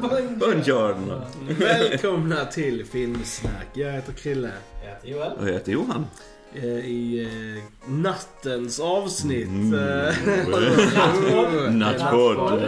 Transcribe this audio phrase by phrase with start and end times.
[0.00, 1.22] Buongiorno!
[1.58, 3.66] Välkomna till Filmsnack.
[3.72, 4.50] Jag heter Krille.
[4.82, 5.32] Jag heter Joel.
[5.40, 6.06] Och jag heter Johan.
[6.54, 9.74] Eh, I eh, nattens avsnitt Mm.
[9.74, 12.62] eh, Nattpodd.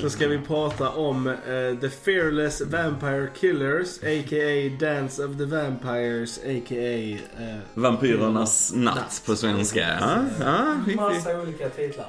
[0.00, 1.34] Så ska vi prata om eh,
[1.80, 4.76] The Fearless Vampire Killers, a.k.a.
[4.86, 7.18] Dance of the Vampires, a.k.a.
[7.42, 9.80] eh, Vampyrernas natt på svenska.
[10.00, 10.96] Ja, ja riktigt.
[10.96, 12.06] Massa olika titlar.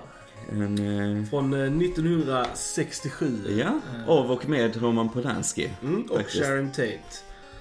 [0.52, 3.32] En, eh, från eh, 1967.
[3.60, 5.70] ja, av och med Roman Polanski.
[5.84, 6.44] Mm, och faktiskt.
[6.46, 7.00] Sharon Tate.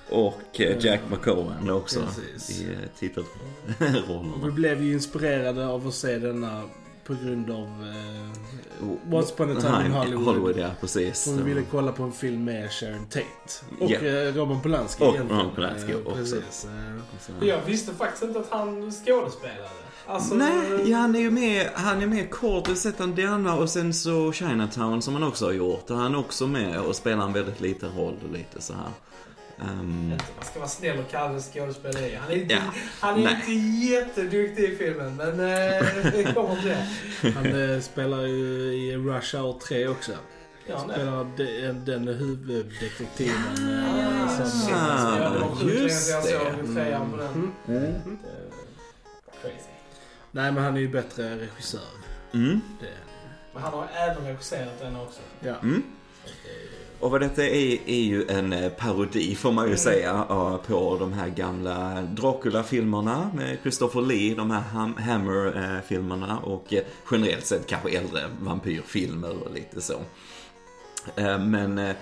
[0.08, 2.61] Och eh, Jack McCowan också Precis.
[2.61, 4.50] i eh, Och vi titelrollerna.
[4.50, 6.62] blev ju inspirerade av att se denna
[7.06, 10.24] på grund av eh, Once upon a time in Hollywood.
[10.24, 11.26] Hollywood, ja precis.
[11.26, 13.24] Och vi ville kolla på en film med Sharon Tate.
[13.80, 15.40] Och eh, Roman Polanski Och egentligen.
[15.40, 16.14] Roman Polanski Eh, också.
[16.14, 16.66] Precis.
[17.40, 17.48] eh.
[17.48, 19.68] Jag visste faktiskt inte att han skådespelade.
[20.08, 22.62] Alltså, Nej, ja, han är ju med, han är med kort.
[22.64, 25.86] Jag har sett han denna och sen så Chinatown som han också har gjort.
[25.86, 28.90] Där han är också med och spelar en väldigt liten roll och lite så här.
[29.60, 32.14] Ehm, Man ska vara snäll och kalla det skådespeleri.
[32.14, 32.60] Han är, inte, Ja,
[33.00, 33.34] han är nej.
[33.48, 33.52] inte
[33.86, 37.30] jätteduktig i filmen, men eh, det kommer till det.
[37.30, 40.12] Han eh, spelar ju i Rush Hour 3 också.
[40.68, 40.78] Ja.
[40.78, 43.56] Spelar de, den huvuddetektiven.
[43.56, 46.66] som- var länge just sedan jag det.
[46.66, 47.52] såg trean på den.
[47.68, 48.18] Mm.
[49.42, 49.56] Crazy.
[50.30, 51.80] Nej men han är ju bättre regissör.
[52.34, 52.60] mm.
[52.80, 52.86] Det,
[53.54, 55.20] Men han har även regisserat den också.
[55.40, 55.54] ja.
[55.62, 55.82] Mm.
[57.00, 59.79] Och vad detta är, är ju en eh, parodi får man ju Mm.
[59.79, 60.24] säga
[60.67, 67.46] på de här gamla Dracula-filmerna med Christopher Lee, de här Ham- Hammer-filmerna och eh, generellt
[67.46, 70.01] sett kanske äldre vampyrfilmer och lite så.
[71.17, 71.95] Eh, Men eh,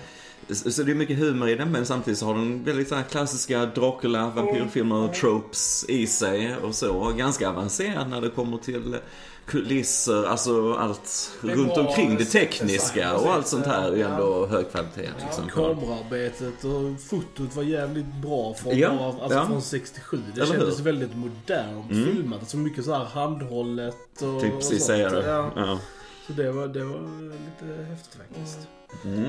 [0.53, 3.65] så det är mycket humor i den men samtidigt så har den väldigt så klassiska
[3.65, 6.95] Dracula, vampyrfilmer, tropes i sig och så.
[6.95, 8.97] Och ganska avancerad när det kommer till
[9.45, 14.47] kulisser, alltså allt Det runt omkring det tekniska och allt sånt här är ju ändå
[14.47, 15.09] hög kvalitet.
[15.25, 19.45] Liksom, Kamerarbetet och fotot var jävligt bra från, Ja, bara, alltså ja.
[19.47, 20.21] från 67.
[20.35, 20.83] Det Eller kändes hur?
[20.83, 22.05] väldigt modernt Mm.
[22.15, 22.39] filmat.
[22.39, 24.81] Alltså mycket så här handhållet och, Typ och precis sånt.
[24.83, 25.27] säga det.
[25.29, 25.79] Ja, Ja.
[26.27, 28.57] så det var, det var lite häftigt faktiskt.
[28.57, 28.67] Mm.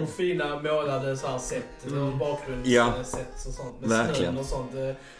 [0.02, 1.98] Och fina målade så här sätt, Mm.
[1.98, 2.18] mm.
[2.18, 2.92] bakgrundssätt Ja.
[3.48, 3.80] och sånt.
[3.80, 4.32] Med Verkligen.
[4.32, 4.70] snön och sånt.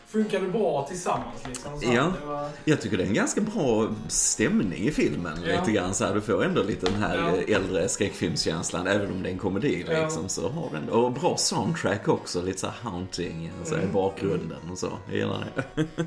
[0.08, 1.80] Funkade bra tillsammans liksom.
[1.80, 2.12] Så Ja.
[2.26, 5.38] Var, Jag tycker det är en ganska bra stämning i filmen.
[5.46, 5.60] Ja.
[5.60, 7.36] Lite grann så här, du får ändå lite den här Ja.
[7.54, 10.00] eh, äldre skräckfilmskänslan, även om det är en komedi Ja.
[10.02, 10.28] liksom.
[10.28, 13.94] Så har den, och bra soundtrack också, lite så här haunting så här, i Mm.
[13.94, 14.90] bakgrunden och så.
[15.06, 15.84] Jag gillar det.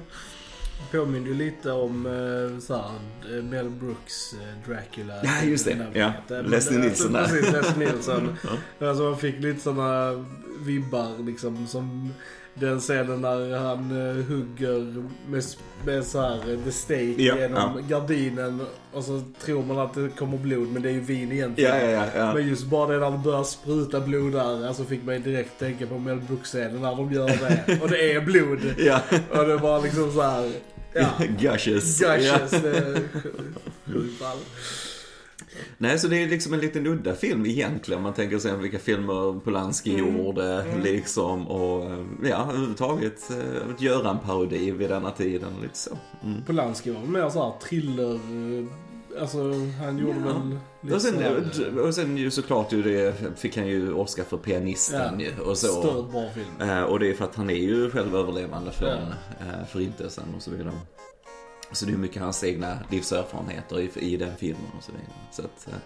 [0.91, 5.13] Påminner ju lite om eh, så här, eh, Mel Brooks eh, Dracula.
[5.23, 5.87] Ja, just det.
[5.93, 6.13] Ja.
[6.43, 7.27] Leslie Nielsen där.
[7.27, 8.37] Precis, Leslie Nielsen.
[8.79, 10.25] Alltså man fick lite sådana
[10.59, 12.13] vibbar liksom som
[12.59, 15.43] den scenen när han uh, hugger med,
[15.85, 18.61] med så här uh, the stake Ja, genom gardinen
[18.93, 21.75] och så tror man att det kommer blod men det är ju vin egentligen.
[21.75, 22.05] Ja, ja, ja.
[22.15, 22.33] ja.
[22.33, 25.87] Men just bara det när det börjar spruta blod där, alltså fick mig direkt tänka
[25.87, 27.79] på Mel Brooks-scenen när de gör det.
[27.81, 28.59] Och det är blod.
[28.77, 29.01] ja.
[29.31, 30.51] Och det var liksom så här.
[30.93, 31.09] Ja.
[31.39, 31.99] Gushes.
[31.99, 32.53] Gushes.
[32.53, 32.59] Ja.
[32.59, 33.01] det är
[33.85, 34.37] sjukt ball.
[35.77, 38.01] Nej, så det är liksom en liten udda film egentligen.
[38.01, 40.17] Man tänker sig vilka filmer Polanski Mm.
[40.17, 40.81] gjorde Mm.
[40.83, 41.47] liksom.
[41.47, 41.91] Och
[42.23, 45.49] ja, överhuvudtaget eh, att göra en parodi vid denna tiden.
[45.61, 45.97] Lite så.
[46.23, 46.43] Mm.
[46.45, 49.37] Polanski var mer såhär thriller, eh, alltså
[49.83, 50.33] han gjorde Ja.
[50.33, 54.37] väl lite Och sen, och sen ju såklart ju det, fick han ju Oscar för
[54.37, 55.25] pianisten Ja.
[55.25, 55.67] ju, och så.
[55.67, 56.69] stört bra film.
[56.69, 59.45] Eh, och det är för att han är ju själv överlevande från Ja.
[59.45, 60.71] eh, förintelsen och så vidare.
[61.71, 65.07] Så det är mycket hans egna livserfarenheter i, i den filmen och så vidare.
[65.31, 65.79] Så att, eh,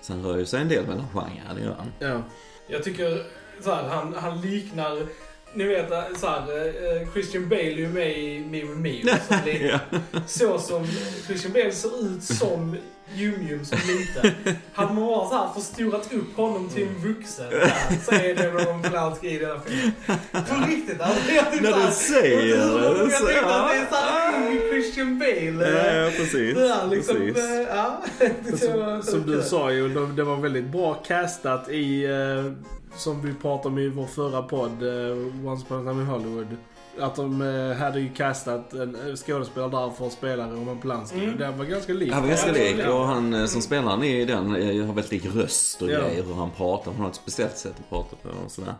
[0.00, 1.92] så han rör ju sig en del mellan genrer, det gör han.
[1.98, 2.22] Ja.
[2.66, 3.26] Jag tycker
[3.60, 5.06] så här, han, han liknar,
[5.54, 5.88] ni vet
[6.20, 8.78] så här, eh, Christian Bale är ju med i Me och
[9.28, 9.60] Så.
[9.60, 9.78] Ja.
[10.26, 10.86] så som
[11.26, 12.76] Christian Bale ser ut som
[13.16, 14.54] Yum som liten.
[14.72, 17.72] Hade man bara så här förstorat upp honom till en vuxen där,
[18.04, 19.92] så är det Roman Polanski i den här filmen.
[20.32, 21.32] På riktigt alltså.
[21.32, 23.86] Jag När du säger Jag det så, tänkte att det är ja.
[23.90, 25.70] såhär Christian Bale.
[26.04, 26.54] Ja, precis.
[26.54, 27.36] Det där liksom, precis.
[27.44, 28.02] eh, ja.
[28.44, 32.52] Det Som, som du sa ju, de- det var väldigt bra castat i, eh,
[32.96, 36.56] som vi pratade om i vår förra podd, eh, Once upon a time in Hollywood.
[36.98, 41.24] Att de eh, hade ju castat en eh, skådespelare där för att spela Roman Polanski.
[41.24, 41.38] Mm.
[41.38, 42.12] Det var ganska likt.
[42.12, 45.82] Han var ganska lik och han eh, som spelar i den har väldigt lik röst
[45.82, 46.00] och Ja.
[46.00, 46.92] grejer hur han pratar.
[46.92, 48.74] Han har ett speciellt sätt att prata på och sådär.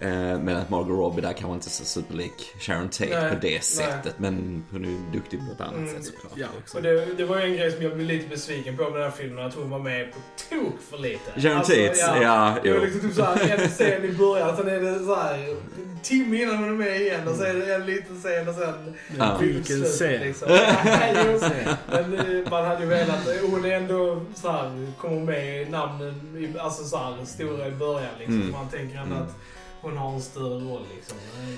[0.00, 0.08] Eh,
[0.40, 3.48] men att Margot Robbie där kanske inte är så superlik Sharon Tate Nej, på det
[3.50, 3.60] nej.
[3.62, 4.14] sättet.
[4.18, 6.32] Men hon är ju duktig på ett annat Mm, sätt såklart.
[6.34, 6.46] ja.
[6.74, 9.02] Och det, det var ju en grej som jag blev lite besviken på med den
[9.02, 10.18] här filmen, att hon var med på
[10.50, 11.40] tok för lite.
[11.40, 14.80] Sharon Alltså, Tate, ja, Det var liksom typ såhär, en scen i början, sen är
[14.80, 18.20] det såhär en timme innan hon är med igen och så är det en liten
[18.20, 18.94] scen och sen...
[19.18, 19.38] Ja.
[19.40, 20.20] Vilken scen.
[20.20, 20.48] Liksom.
[20.56, 26.14] Ja, Men eh, man hade ju velat, hon är ändå såhär, kommer med i namnen,
[26.56, 28.34] i- alltså såhär stora i början liksom.
[28.40, 28.52] Mm.
[28.52, 29.26] Man tänker ändå Mm.
[29.28, 29.34] att
[29.80, 31.16] hon har en större roll liksom.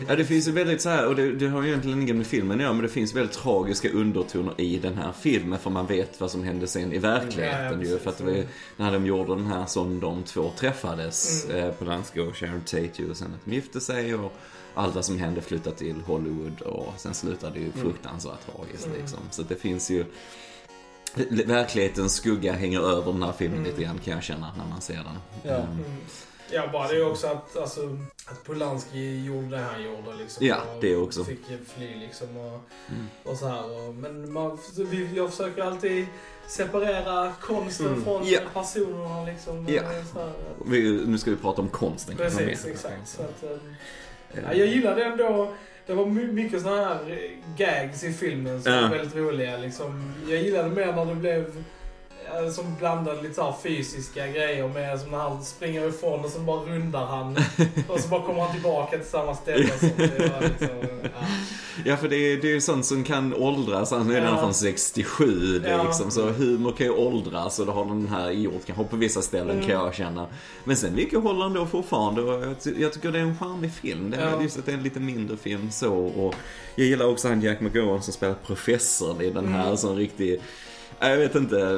[0.09, 2.27] Ja, det finns ju väldigt så här, och det, det har ju egentligen inget med
[2.27, 5.87] filmen att göra, men det finns väldigt tragiska undertoner i den här filmen, för man
[5.87, 7.99] vet vad som hände sen i verkligheten Ja, ja, ju.
[7.99, 8.45] För att det var
[8.77, 11.57] när de gjorde den här som de två träffades, Mm.
[11.65, 14.33] eh, Polanski och Sharon Tate ju, och sen att de gifte sig och
[14.75, 18.99] allt vad som hände flyttade till Hollywood och sen slutade det ju fruktansvärt tragiskt Mm.
[19.01, 19.19] liksom.
[19.31, 20.05] Så det finns ju
[21.47, 23.71] Verklighetens skugga hänger över den här filmen Mm.
[23.71, 25.07] lite grann kan jag känna när man ser den.
[25.43, 25.51] Ja.
[25.57, 25.85] Ehm, Mm.
[26.53, 27.81] Ja, bara det är också att, alltså,
[28.27, 30.47] att Polanski gjorde det han gjorde liksom.
[30.47, 31.25] Ja, det också.
[31.25, 31.39] Fick
[31.77, 33.07] fly liksom och, Mm.
[33.25, 33.65] och så här.
[33.89, 34.59] Och, men man,
[35.15, 36.07] jag försöker alltid
[36.47, 38.05] separera konsten Mm.
[38.05, 38.41] från Ja.
[38.55, 39.67] personerna liksom.
[39.69, 39.83] Ja.
[40.13, 40.33] Så här,
[40.67, 42.17] Vi, nu ska vi prata om konsten.
[42.17, 43.09] precis, exakt.
[43.09, 43.59] Så att, um,
[44.35, 45.53] Ehm, ja, jag gillade ändå,
[45.87, 48.81] det var my- mycket sådana här eh, gags i filmen som Ja.
[48.81, 49.57] var väldigt roliga.
[49.57, 50.13] Liksom.
[50.29, 51.53] Jag gillade mer när det blev eh,
[52.55, 56.61] som blandade lite så fysiska grejer med som när han springer ifrån och så bara
[56.61, 57.37] rundar han
[57.89, 59.59] och så bara kommer han tillbaka till samma ställe.
[59.63, 59.89] liksom,
[60.19, 61.11] ja.
[61.85, 63.91] Ja, för det är, det är ju sånt som kan åldras.
[63.91, 64.41] Han är redan Ja.
[64.41, 65.83] från 67 det Ja.
[65.83, 66.11] liksom.
[66.11, 69.51] Så humor kan ju åldras och det har den här gjort kanske på vissa ställen
[69.57, 69.67] Mm.
[69.69, 70.27] kan jag känna.
[70.65, 74.11] Men sen mycket håller ändå fortfarande och jag, jag tycker det är en charmig film.
[74.11, 74.43] Det är Ja.
[74.43, 75.93] just att det är en lite mindre film så.
[75.95, 76.35] Och
[76.75, 79.77] jag gillar också han Jack McGowan som spelar professorn i den här Mm.
[79.77, 80.41] som riktig
[81.09, 81.73] jag vet inte,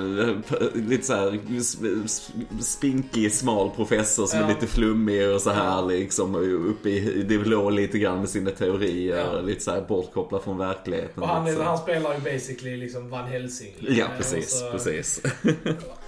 [0.74, 1.38] lite såhär
[2.62, 4.44] spinkig, smal professor som Ja.
[4.44, 5.84] är lite flummig och så här Ja.
[5.84, 6.34] liksom.
[6.70, 9.16] Uppe i det blå lite grann med sina teorier.
[9.34, 9.40] Ja.
[9.40, 11.22] Lite såhär bortkopplad från verkligheten.
[11.22, 11.62] Och han, så.
[11.62, 13.72] han spelar ju basically liksom Van Helsing.
[13.80, 15.22] Ja, Eh, precis, så- precis.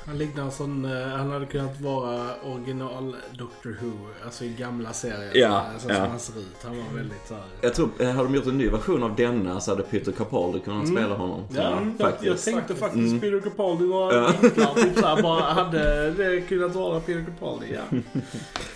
[0.07, 3.93] Han liknar en sån, eh, han hade kunnat vara original Doctor Who,
[4.25, 5.31] alltså i gamla serier.
[5.35, 5.95] Ja, så ja.
[5.95, 6.57] som han ser ut.
[6.63, 7.43] Han var väldigt såhär...
[7.61, 10.61] Jag tror, eh, hade de gjort en ny version av denna så hade Peter Capaldi
[10.61, 10.97] kunnat Mm.
[10.97, 11.45] spela honom.
[11.51, 12.45] Ja, jag, jag faktiskt.
[12.45, 13.21] tänkte faktiskt Mm.
[13.21, 14.33] Peter Capaldi var Ja.
[14.43, 17.99] vinklar, typ såhär, bara hade det kunnat vara Peter Capaldi, ja.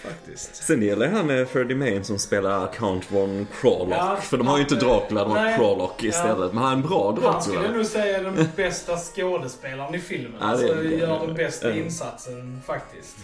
[0.03, 0.57] Faktiskt.
[0.57, 3.89] Sen gäller han eh, Freddie Main som spelar Count von Krolock.
[3.91, 5.57] Ja, för de har ju inte Dracula, de har.
[5.57, 6.53] Krolock istället.
[6.53, 7.77] Men han är en bra Han skulle jag Dracula.
[7.79, 10.33] nog säga är den bästa skådespelaren i filmen.
[10.41, 10.89] Ja, det alltså, det.
[10.97, 11.75] gör den bästa Ja.
[11.77, 13.17] insatsen faktiskt.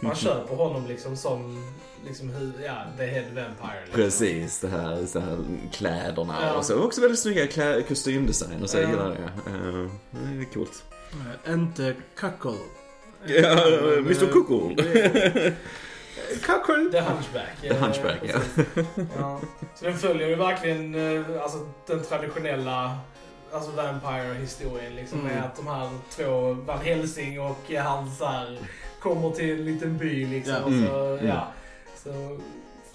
[0.00, 1.64] Man köper honom liksom som,
[2.06, 3.80] liksom, ja, the head vampire.
[3.84, 3.94] Liksom.
[4.02, 5.38] Precis, det här, så här
[5.72, 6.52] kläderna Ja.
[6.54, 6.82] och så.
[6.84, 8.76] Också väldigt snygga klä, kostymdesign och så.
[8.76, 8.88] Jag Ja.
[8.90, 9.50] gillar det.
[9.50, 10.84] Eh, det är coolt.
[11.46, 12.58] Eh, Inte Cuckold.
[13.26, 13.66] Ja,
[13.98, 14.76] Mr Cuckold.
[14.76, 15.52] det-
[16.42, 16.92] Cuckold!
[16.92, 17.60] The Hunchback.
[17.60, 18.38] The eh, Hunchback, ja.
[19.18, 19.40] ja.
[19.74, 22.98] Så den följer ju verkligen eh, alltså, den traditionella
[23.52, 24.94] alltså Vampire-historien.
[24.96, 25.32] Liksom, Mm.
[25.34, 28.58] Med att de här två, Van Helsing och han så här,
[29.02, 30.54] kommer till en liten by liksom.
[30.54, 30.64] Ja.
[30.64, 31.26] Och så, Mm, mm.
[31.26, 31.52] ja,
[32.04, 32.38] så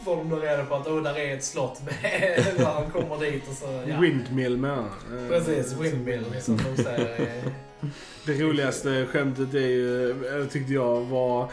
[0.05, 3.25] får de då reda på att oh, där är ett slott med, där han kommer
[3.25, 3.99] dit och så, ja.
[3.99, 4.83] Windmill med
[5.29, 7.41] Precis, windmill som de säger.
[8.25, 11.51] Det roligaste skämtet är ju, eh, tyckte jag, var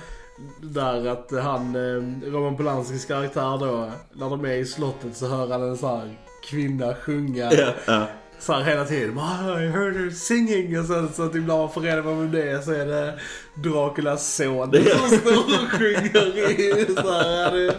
[0.62, 5.48] där att han, eh, Roman Polanskis karaktär då, när de är i slottet så hör
[5.48, 6.16] han en sån här
[6.50, 8.06] kvinna sjunga Ja, ja.
[8.44, 9.18] Så här hela tiden.
[9.18, 10.78] "Ah, I heard her singing.
[10.80, 13.14] Och sen så att ibland man får reda på vem det är så är det
[13.54, 17.44] Draculas son som står och sjunger i så här.
[17.44, 17.74] Ja, det,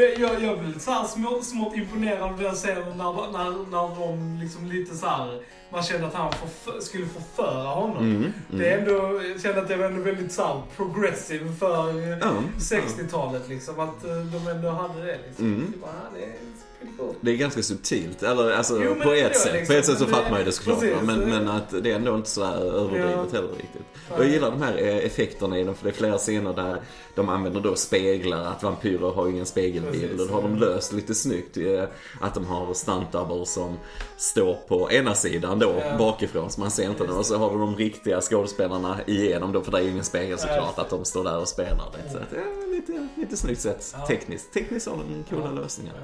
[0.00, 4.00] det jag, jag blev lite såhär små, smått imponerad av den scenen när, när, när
[4.00, 5.40] de liksom lite såhär,
[5.72, 7.96] man kände att han förfö- skulle förföra honom.
[7.98, 8.88] Mm, Det är mm.
[8.94, 13.80] ändå, jag kände att det var ändå väldigt såhär progressive för eh, Ja, 60-talet liksom.
[13.80, 15.44] Att eh, de ändå hade det liksom.
[15.46, 15.66] Mm.
[15.72, 16.32] Det, bara, det är
[16.80, 17.14] pretty cool.
[17.20, 19.52] Det är ganska subtilt, eller alltså Jo, på ett sätt.
[19.52, 20.80] liksom- på ett sätt så det- fattar man ju det såklart.
[20.80, 21.02] precis.
[21.02, 23.36] men, men att det är ändå inte så här överdrivet Ja.
[23.38, 23.82] heller riktigt.
[24.10, 26.76] Och jag gillar de här eh, effekterna i den, för det är flera scener där
[27.20, 30.02] de använder då speglar, att vampyrer har ju ingen spegelbild.
[30.02, 31.84] Precis, och då har de löst lite snyggt eh,
[32.20, 33.76] att de har stunt double som
[34.16, 35.98] står på ena sidan då, Ja.
[35.98, 37.16] bakifrån, så man ser inte dem.
[37.18, 40.38] Och så har de de riktiga skådespelarna igenom då, för det är ju ingen spegel
[40.38, 42.10] såklart, att de står där och spelar det.
[42.10, 44.06] Så ja, lite, lite snyggt sätt, Ja.
[44.06, 44.52] tekniskt.
[44.52, 45.94] Tekniskt har de coola lösningar.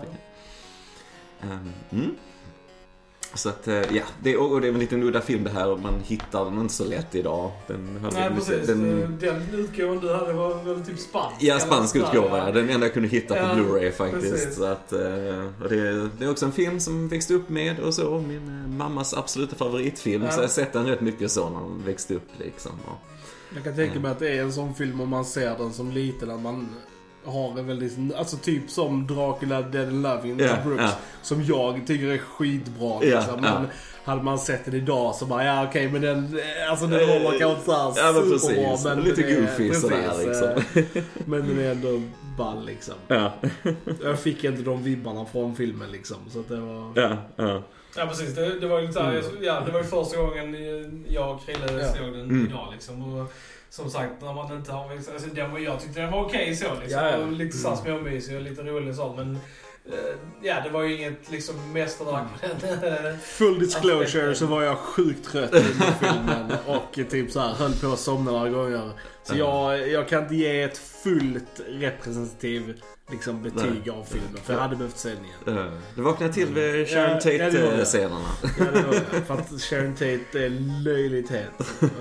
[1.43, 2.17] Ehm, mm.
[3.35, 5.81] Så att, eh, ja, det, och det är en liten udda film det här och
[5.81, 7.51] man hittar den inte så lätt idag.
[7.67, 8.67] Den hade Nej, precis.
[8.67, 11.37] Den, Den utgåvan du hade var väl typ spansk?
[11.43, 12.53] ja, spansk utgåva, ja.
[12.53, 14.33] den enda jag kunde hitta på Ja, Blu-ray faktiskt.
[14.33, 14.57] precis.
[14.57, 14.99] Så att, eh,
[15.63, 18.77] och det, det är också en film som växte upp med och så, min eh,
[18.79, 20.25] mammas absoluta favoritfilm.
[20.25, 20.31] Ja.
[20.31, 22.73] Så jag har sett den rätt mycket så när den växte upp liksom.
[22.85, 22.99] Och,
[23.55, 25.91] Jag kan tänka mig att det är en sån film om man ser den som
[25.91, 26.69] liten att man
[27.27, 30.83] har en väldigt, alltså typ som Dracula Dead and Loving med Brooks.
[30.83, 30.91] ja.
[31.23, 32.99] Som jag tycker är skitbra.
[33.05, 33.41] Ja, Liksom.
[33.41, 33.67] Men
[34.05, 36.41] hade man sett den idag så bara, ja okej men den,
[36.71, 38.69] alltså den håller kanske inte såhär Ja, men superbra.
[38.71, 38.85] precis.
[38.85, 40.49] Men Lite den är- goofy sådär, precis, liksom.
[40.95, 42.03] eh, Men den är ändå
[42.39, 42.95] ball liksom.
[43.09, 43.33] ja,
[44.05, 46.17] Jag fick inte de vibbarna från filmen liksom.
[46.31, 46.93] Så att det var...
[46.95, 47.63] ja, ja.
[47.99, 49.25] Ja precis, det, det var ju lite såhär, Mm.
[49.45, 50.57] ja, det var ju första gången
[51.09, 51.89] jag och Krille Ja.
[51.93, 52.47] såg den Mm.
[52.47, 53.03] idag liksom.
[53.19, 53.33] Och
[53.71, 56.75] som sagt, när man inte har, alltså, den var, jag tyckte den var okej så
[56.75, 57.01] liksom.
[57.01, 57.27] Ja, ja.
[57.27, 57.85] Lite såhär Mm.
[58.03, 59.13] småmysig och lite rolig så.
[59.17, 59.35] Men
[59.87, 59.93] eh,
[60.43, 62.47] ja, det var ju inget liksom mästerverk på
[62.87, 63.19] den.
[63.19, 67.87] Full disclosure så var jag sjukt trött under filmen och typ så här höll på
[67.93, 68.91] att somna några gånger.
[69.23, 72.81] Så jag, jag kan inte ge ett fullt representativ
[73.11, 74.41] liksom, betyg av filmen.
[74.45, 75.67] För jag hade behövt se den igen.
[75.67, 77.77] Eh, Du vaknade till vid Sharon Ja, ja, det var det.
[77.77, 78.29] Tate-scenerna.
[78.59, 79.23] Ja, det var det.
[79.27, 81.49] För att Sharon Tate är löjligt het.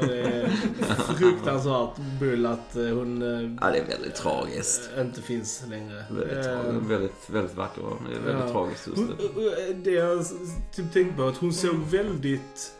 [0.01, 0.47] Och det är
[1.17, 4.89] fruktansvärt bull att eh, hon eh, Ja, det är väldigt tragiskt.
[4.95, 6.03] eh, inte finns längre.
[6.09, 6.89] Väldigt, Eh, tragiskt.
[6.91, 8.51] väldigt, väldigt vacker och väldigt Ja.
[8.51, 9.15] tragiskt just Hon,
[9.45, 9.73] det.
[9.73, 10.25] det jag
[10.75, 11.89] typ tänkte på att hon såg Mm.
[11.89, 12.71] väldigt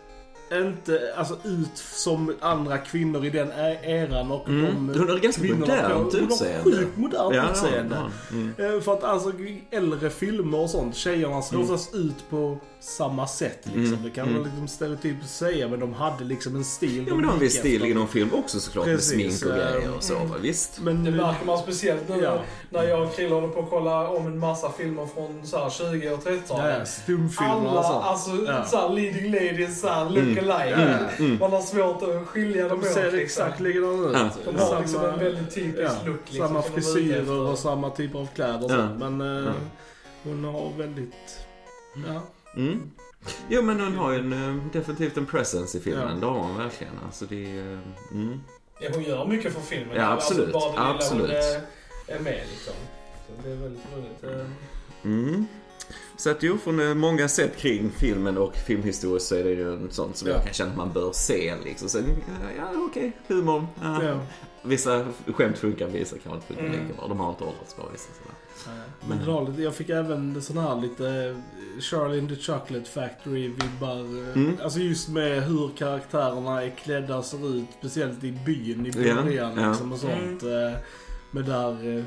[0.53, 3.51] inte, alltså ut som andra kvinnor i den
[3.83, 4.87] eran och Mm.
[4.93, 6.63] de Hon har ganska modernt på- Hon har utseende.
[6.63, 7.95] sjukt modernt Ja, utseende.
[7.95, 8.75] ja, mm.
[8.75, 11.75] Eh, För att alltså i äldre filmer och sånt, tjejerna ser Mm.
[11.93, 13.83] ut på samma sätt liksom.
[13.83, 14.39] Mm, Det kan mm.
[14.41, 17.39] man liksom stereotypt säga men de hade liksom en stil Ja men de har en
[17.39, 20.15] viss stil i någon film också såklart Precis, med smink och eh, grejer och så.
[20.15, 20.29] mm.
[20.29, 20.79] va, Visst.
[20.81, 22.39] Men Det märker man speciellt nu Ja.
[22.69, 25.69] när jag och Krille håller på att kolla om en massa filmer från så här
[25.69, 26.75] 20 och 30-talet.
[26.79, 28.03] ja, stumfilmer Alla, och sånt.
[28.05, 28.65] alltså Ja.
[28.65, 30.62] såhär leading ladies, såhär look Mm.
[30.62, 31.10] alike.
[31.20, 31.38] Ja.
[31.39, 33.44] Man har svårt att skilja dem De ser åt liksom.
[33.46, 34.13] exakt likadana ut.
[34.46, 34.51] Ja.
[34.51, 36.48] De har liksom en väldigt typisk ja, look liksom.
[36.48, 39.10] Samma frisyrer och samma typer av kläder Ja.
[39.10, 39.51] Men eh, Ja.
[40.24, 41.13] hon har väldigt...
[42.08, 42.22] Ja.
[42.62, 42.92] Mm.
[43.50, 46.10] Jo men hon har ju en, eh, definitivt en presence i filmen.
[46.13, 46.20] Ja.
[46.20, 46.94] Det har hon verkligen.
[47.06, 47.74] Alltså det är...
[47.74, 47.80] eh,
[48.12, 48.42] Mm.
[48.80, 49.96] Ja, hon gör mycket för filmen.
[49.98, 50.56] Ja, absolut.
[50.56, 51.22] Alltså, bara det lilla Absolut.
[51.27, 52.74] hon är, är med liksom.
[53.27, 54.24] Så det är väldigt roligt.
[54.39, 54.46] Eh,
[55.04, 55.46] Mm.
[56.17, 59.74] Så att jo, från eh, många sätt kring filmen och filmhistoriskt så är det ju
[59.74, 60.34] en sånt som Ja.
[60.34, 61.89] jag kan känna att man bör se liksom.
[61.89, 62.03] Sen,
[62.41, 63.67] ja, ja okej, humorn.
[63.81, 64.03] Ja.
[64.03, 64.19] Ja.
[64.63, 66.72] Vissa skämt funkar, vissa kan inte funka Mm.
[66.72, 67.07] lika bra.
[67.07, 68.75] De har inte åldrats bra vissa sådär.
[69.10, 71.36] Men var lite- jag fick även sån här lite
[71.79, 74.00] Charlie in the Chocolate Factory-vibbar.
[74.36, 74.57] Mm.
[74.63, 77.65] Alltså just med hur karaktärerna är klädda och ser ut.
[77.79, 79.69] Speciellt i byn i Ja, början ja.
[79.69, 80.43] liksom och sånt.
[80.43, 80.79] eh,
[81.31, 82.03] Med där eh,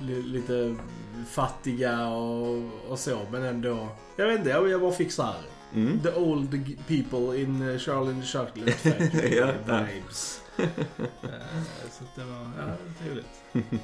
[0.00, 0.76] lite
[1.30, 3.18] fattiga och, och så.
[3.32, 3.88] Men ändå.
[4.16, 5.40] Jag vet inte, jag, bara fick så här.
[5.74, 6.00] Mm.
[6.00, 6.50] The old
[6.86, 9.80] people in uh, Charlie in the Chocolate Factory Ja, ja.
[10.58, 10.68] Eh,
[11.92, 13.26] så det var, ja, trevligt.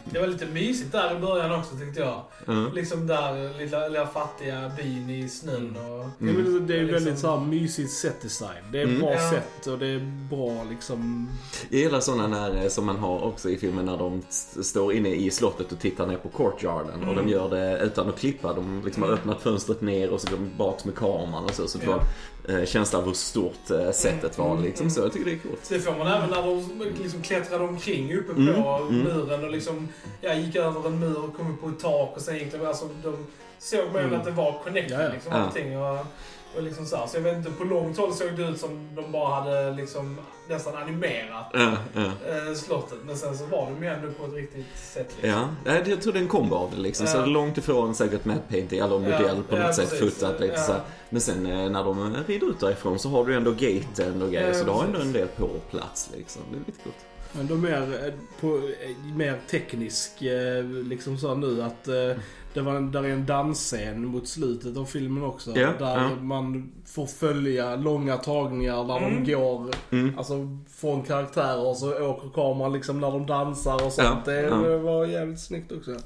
[0.04, 2.22] Det var lite mysigt där i början också tyckte jag.
[2.46, 2.66] Ja.
[2.74, 6.00] Liksom där lilla, lilla fattiga byn i snön och...
[6.04, 8.64] Ja, men det- är Liksom- väldigt så här mysigt setdesign.
[8.72, 9.00] Det är Mm.
[9.00, 9.30] bra Ja.
[9.30, 11.28] sätt och det är bra liksom...
[11.70, 14.22] Jag gillar sådana när, eh, som man har också i filmen när de
[14.62, 17.00] står inne i slottet och tittar ner på courtyarden.
[17.00, 17.28] Och de Mm.
[17.28, 18.52] gör det utan att klippa.
[18.52, 19.18] De liksom har Mm.
[19.20, 21.68] öppnat fönstret ner och så går de baks med kameran och så.
[21.68, 21.92] Så du Ja.
[22.46, 24.64] får en känsla av hur stort eh, sättet var Mm.
[24.64, 24.84] liksom.
[24.84, 24.90] Mm.
[24.94, 25.68] Så jag tycker det är coolt.
[25.68, 26.59] Det får man även när de
[27.02, 28.54] liksom klättrade omkring uppe på Mm,
[28.88, 28.98] mm.
[28.98, 29.88] muren och liksom,
[30.20, 32.66] ja, gick över en mur och kom upp på ett tak och sen gick de,
[32.66, 33.26] alltså de
[33.58, 34.18] såg man Mm.
[34.20, 35.12] att det var connected Ja, ja.
[35.12, 35.38] liksom Ja.
[35.38, 35.78] allting.
[35.82, 35.98] Och,
[36.56, 37.06] och liksom så, här.
[37.06, 40.18] så jag vet inte, på långt håll såg det ut som de bara hade liksom
[40.48, 42.00] nästan animerat Ja, ja.
[42.02, 42.98] eh, slottet.
[43.04, 45.48] Men sen så var de ju ändå på ett riktigt sätt liksom.
[45.64, 47.06] Ja, jag tror det är en kombo av det liksom.
[47.06, 47.26] Så Ja.
[47.26, 50.60] långt ifrån säkert matte painting eller modell på Ja, något sätt fotat lite Ja.
[50.62, 50.80] så här.
[51.10, 54.48] Men sen eh, när de rider ut därifrån så har du ändå gaten och grejer.
[54.48, 56.42] Ja, så du har ändå en del på plats liksom.
[56.50, 56.96] Det är lite coolt.
[57.32, 62.22] Men de är mer, på, eh, mer teknisk eh, liksom så nu att eh,
[62.54, 65.50] det var en, där är en dansscen mot slutet av filmen också.
[65.56, 66.10] Ja, där ja.
[66.22, 69.24] man får följa långa tagningar där Mm.
[69.24, 70.18] de går Mm.
[70.18, 74.26] alltså, från karaktärer så åker kameran liksom när de dansar och sånt.
[74.26, 75.96] Ja, det var jävligt snyggt också.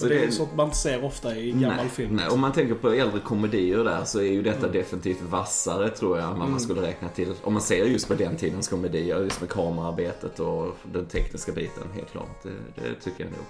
[0.00, 0.08] Mm.
[0.12, 2.16] Så det är sånt man inte ser ofta i gammal nej, film.
[2.16, 4.72] Nej, om man tänker på äldre komedier där så är ju detta Mm.
[4.72, 6.60] definitivt vassare tror jag än vad man Mm.
[6.60, 7.34] skulle räkna till.
[7.42, 11.82] Om man ser just på den tidens komedier, just med kamerarbetet och den tekniska biten,
[11.94, 12.42] helt klart.
[12.42, 13.40] Det, det tycker jag nog.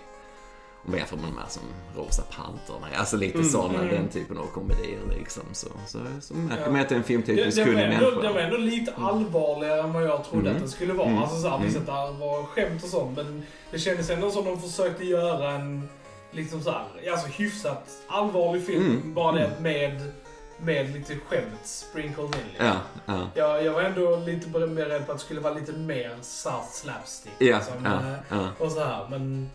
[0.84, 1.62] Om man jämför med de här som
[1.96, 3.48] Rosa Pantern, alltså lite Mm.
[3.50, 3.88] sådana, Mm.
[3.94, 5.42] den typen av komedier liksom.
[5.52, 6.70] Så, så, så märker Ja.
[6.70, 8.20] man att det är en Det, filmteknisk det, var kunnig människa.
[8.20, 10.56] det var ändå lite allvarligare än vad jag trodde Mm.
[10.56, 11.08] att det skulle vara.
[11.08, 11.22] Mm.
[11.22, 11.88] Alltså såhär, visst Mm.
[11.88, 15.88] att det var skämt och sånt, men det kändes ändå som de försökte göra en
[16.36, 18.86] liksom såhär, alltså hyfsat allvarlig film.
[18.86, 19.14] Mm.
[19.14, 19.62] Bara det Mm.
[19.62, 20.12] med
[20.58, 22.32] med lite skämt sprinkled in.
[22.48, 22.66] liksom.
[22.66, 22.76] Ja,
[23.06, 23.28] ja.
[23.34, 27.32] Jag, jag var ändå lite beredd på att det skulle vara lite mer south slapstick.
[27.38, 28.48] Ja, liksom, ja, eh, ja.
[28.58, 29.06] Och så här.
[29.10, 29.50] Men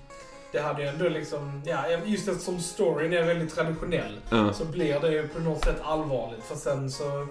[0.51, 4.19] det hade ju ändå liksom, ja, just eftersom storyn är väldigt traditionell
[4.53, 6.43] så blir det ju på något sätt allvarligt.
[6.43, 7.27] För sen så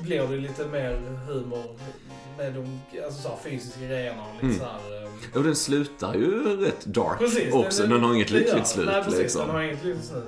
[0.00, 0.94] blir det lite mer
[1.26, 1.64] humor
[2.38, 4.58] med de alltså så här, fysiska grejerna och lite Mm.
[4.58, 7.82] så här, Och den slutar ju rätt dark Precis, också.
[7.82, 8.64] den- Den, har inget lyckligt den.
[8.64, 9.20] slut Nej, precis.
[9.20, 9.40] liksom.
[9.46, 10.24] Den har inget lyckligt slut.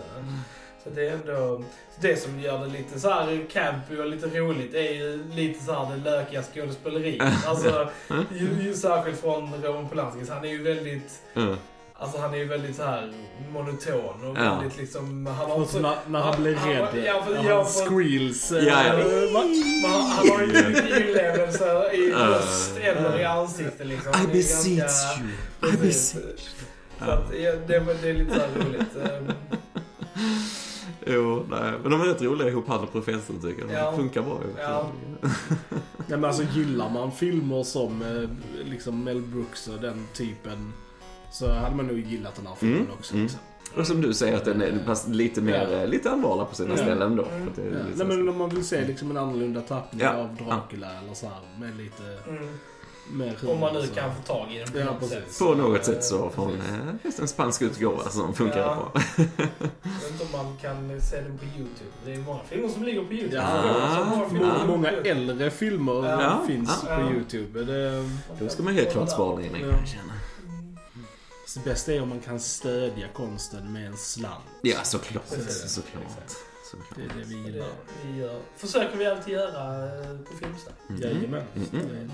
[0.85, 1.65] Så det är ändå...
[2.01, 5.73] Det som gör det lite så här campy och lite roligt är ju lite så
[5.73, 7.23] här det lökiga skådespeleriet.
[7.47, 7.89] Alltså,
[8.35, 10.33] ju, ju särskilt från Roman Polanski.
[10.33, 11.23] Han är ju väldigt...
[11.35, 11.57] Ja.
[11.99, 13.13] Alltså han är ju väldigt så här
[13.53, 14.55] monoton och Ja.
[14.59, 15.27] väldigt liksom...
[15.27, 15.73] Han har Och också...
[15.73, 17.05] så när, när han blir han- rädd.
[17.07, 18.53] ja, för- när ja, han squeals.
[18.53, 18.93] eh, Ja, ja.
[18.93, 24.13] han, han har ju mycket inlevelse i röst eller i ansikte liksom.
[24.13, 25.21] I Han beseech ganska-
[25.63, 25.75] you.
[25.75, 26.49] I beseech.
[26.99, 28.97] Så att, ja, det, det är lite så här roligt.
[29.05, 29.33] Ehm,
[31.07, 31.73] Jo, nej.
[31.83, 33.69] Men de är rätt roliga ihop, han och professorn tycker jag.
[33.71, 33.97] De Ja.
[33.97, 34.57] funkar bra ihop.
[34.59, 34.91] Ja.
[35.97, 38.29] Nej, men alltså gillar man filmer som eh,
[38.71, 40.73] liksom Mel Brooks och den typen
[41.31, 43.15] så hade man nog gillat den här filmen Mm, också.
[43.15, 43.23] mm.
[43.25, 43.41] Liksom.
[43.77, 45.79] Och som du säger att den är lite mer, Ja.
[45.79, 46.77] eh, lite allvarlig på sina Ja.
[46.77, 47.25] ställen då.
[47.25, 47.49] Mm.
[47.57, 47.63] Ja.
[47.97, 50.13] Nej, men om man vill se liksom en annorlunda tappning Ja.
[50.15, 52.49] av Dracula eller så här med lite mm.
[53.47, 53.95] Om man nu så.
[53.95, 55.15] kan få tag i den på Ja, något precis.
[55.37, 55.39] sätt.
[55.47, 58.75] På något sätt så får hon eh, en spansk utgåva som funkar Ja.
[58.75, 59.03] bra.
[59.17, 61.91] Jag vet inte om man kan se den på YouTube.
[62.05, 63.37] Det är många filmer som ligger på YouTube.
[63.37, 65.93] Ja, många filmer Många, äldre filmer
[66.23, 66.43] Ja.
[66.47, 66.97] finns Ja.
[66.97, 67.03] på.
[67.15, 67.65] YouTube.
[67.65, 68.05] Det,
[68.41, 69.67] Då ska man helt klart spara in, kan Ja.
[69.67, 70.13] jag känna.
[71.57, 71.65] Mm.
[71.65, 74.45] det bästa är om man kan stödja konsten med en slant.
[74.63, 75.29] Ja, såklart.
[75.31, 75.73] Precis.
[75.73, 76.03] Såklart.
[76.19, 76.99] Det såklart.
[76.99, 77.69] är det vi Det gillar.
[78.05, 80.75] vi gör, försöker vi alltid göra eh, på Filmsnack.
[80.89, 81.03] Mhm.
[81.03, 81.45] Jajamän.
[81.55, 82.11] Mhm.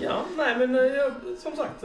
[0.00, 1.10] Ja, nej men eh, ja,
[1.42, 1.82] som sagt.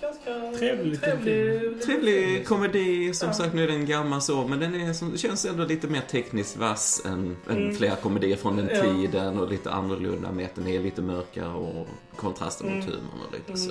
[0.00, 3.34] Ganska Trevlig trevlig, Trevlig komedi, som Ja.
[3.34, 6.56] sagt nu är den gammal så, men den är som, känns ändå lite mer tekniskt
[6.56, 7.74] vass än, än Mm.
[7.74, 8.82] flera komedier från den Ja.
[8.82, 11.86] tiden och lite annorlunda med att den är lite mörkare och
[12.16, 12.96] kontrasten mot Mm.
[12.96, 13.56] humorn och lite Mm.
[13.58, 13.70] så.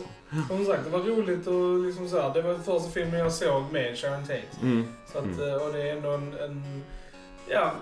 [0.56, 3.63] Som sagt, det var roligt och liksom så här, Det var första filmen jag såg
[3.72, 4.44] med Sharon Tate.
[4.62, 4.84] Mm.
[5.12, 5.50] Så att, Mm.
[5.50, 6.84] eh, Och det är ändå en, en
[7.48, 7.74] ja,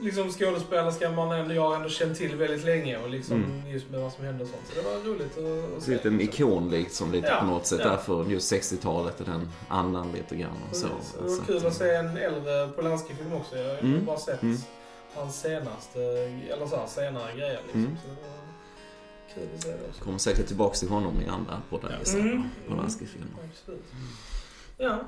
[0.00, 3.70] liksom skådespelerska man ändå, jag ändå känt till väldigt länge och liksom Mm.
[3.70, 4.62] just med vad som hände och sånt.
[4.68, 7.66] Så det var roligt att, att Så lite en ikon liksom, lite Ja, på något
[7.66, 7.88] sätt ja.
[7.90, 10.86] därför just 60-talet och den andan lite grann och så.
[10.86, 13.56] Och det var kul att, att se en äldre Polanski-film också.
[13.58, 14.04] Jag har Mm.
[14.04, 14.56] bara sett Mm.
[15.14, 16.00] hans senaste,
[16.52, 17.80] eller så här, senare grejer liksom.
[17.80, 17.96] Mm.
[18.02, 18.14] Så det
[19.40, 20.04] var kul att se det också.
[20.04, 22.20] Kommer säkert tillbaks till honom i andra poddar jag.
[22.20, 22.42] Mm.
[22.68, 23.28] Polanski-filmer.
[24.80, 24.98] Ja.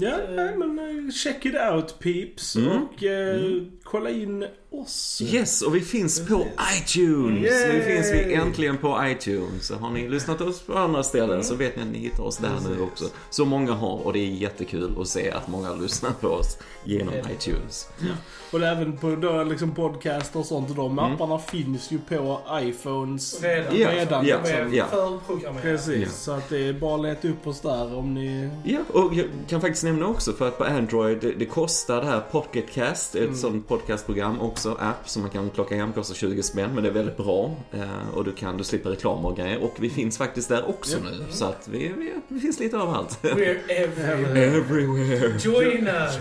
[0.00, 0.30] Ja, Eh.
[0.36, 2.56] nej, men eh, check it out peeps.
[2.56, 2.82] Mm.
[2.82, 3.70] Och eh, Mm.
[3.82, 5.22] kolla in oss.
[5.24, 6.46] Yes, och vi finns på
[6.78, 7.42] iTunes.
[7.50, 7.72] Yay!
[7.72, 9.66] Nu finns vi äntligen på iTunes.
[9.66, 12.36] Så har ni lyssnat oss på andra ställen så vet ni att ni hittar oss
[12.36, 12.80] där nu Precis.
[12.82, 13.04] också.
[13.30, 17.14] Så många har och det är jättekul att se att många lyssnar på oss genom
[17.14, 17.24] det.
[17.32, 17.88] iTunes.
[18.52, 20.70] Och även på då, liksom podcast och sånt.
[20.70, 21.12] Och de Mm.
[21.14, 23.42] apparna finns ju på iPhones.
[23.42, 23.76] Redan.
[23.78, 24.84] Ja, redan ja, De är ja.
[24.90, 25.62] förprogrammerade.
[25.70, 26.08] Precis, Ja.
[26.10, 28.50] så att det är bara att leta upp oss där om ni...
[28.64, 32.06] Ja, och jag kan faktiskt nämna också för att på Android, det, det kostar det
[32.06, 33.36] här Pocketcast, ett Mm.
[33.36, 36.92] sånt podcastprogram också, app som man kan plocka hem, kostar 20 spänn, men det är
[36.92, 37.56] väldigt bra.
[37.72, 39.62] Eh, och du kan, du slipper reklam och grejer.
[39.62, 43.18] Och vi finns faktiskt där också nu, så att vi, vi, vi finns lite överallt.
[43.22, 44.56] We're everywhere.
[44.56, 45.38] Everywhere.
[45.38, 46.18] Join us!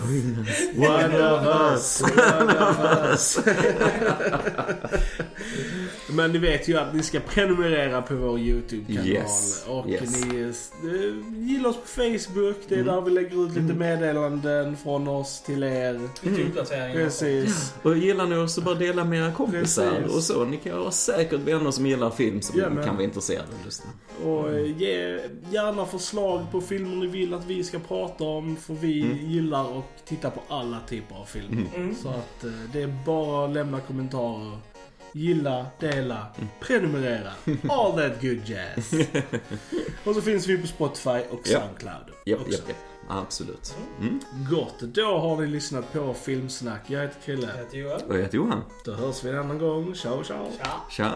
[0.78, 3.40] One of us, one of us.
[6.10, 9.08] Men ni vet ju att ni ska prenumerera på vår YouTube-kanal.
[9.08, 10.24] Yes, Och yes.
[10.24, 12.56] ni eh, gillar oss på Facebook.
[12.68, 12.96] Det är Mm.
[12.96, 13.78] där vi lägger ut lite Mm.
[13.78, 16.00] meddelanden från oss till er.
[16.24, 16.94] Uppdateringar.
[17.04, 17.74] Precis.
[17.84, 20.16] Och gillar ni oss så bara dela med era kompisar Precis.
[20.16, 20.46] och så.
[20.46, 23.60] Ni kan ha säkert vänner som gillar film som Ja, men- kan vara intresserade av
[23.60, 23.90] att lyssna.
[24.26, 25.20] Och eh, ge
[25.52, 28.56] gärna förslag på filmer ni vill att vi ska prata om.
[28.56, 29.18] För vi Mm.
[29.32, 31.52] gillar att titta på alla typer av filmer.
[31.52, 31.68] Mm.
[31.76, 31.96] Mm.
[31.96, 34.58] Så att eh, det är bara att lämna kommentarer.
[35.14, 36.50] Gilla, dela, Mm.
[36.60, 37.32] prenumerera.
[37.70, 38.94] All that good jazz.
[40.06, 41.60] och så finns vi på Spotify och Ja.
[41.62, 42.16] Soundcloud.
[42.26, 42.52] Japp, också.
[42.52, 42.78] japp, japp.
[43.10, 43.76] Absolut.
[44.02, 44.20] Mm.
[44.52, 46.82] Gott, då har ni lyssnat på Filmsnack.
[46.88, 47.48] Jag heter Krille.
[47.48, 48.02] Jag heter Johan.
[48.08, 48.62] Och jag heter Johan.
[48.86, 49.96] Då hörs vi en annan gång.
[49.96, 50.52] Ciao, ciao.
[50.58, 50.72] Tja!
[50.90, 51.14] Tja.